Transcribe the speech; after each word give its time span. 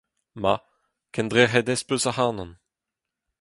Ma, 0.41 0.53
kendrec’het 1.13 1.67
ez 1.73 1.81
peus 1.87 2.05
ac’hanon. 2.09 2.51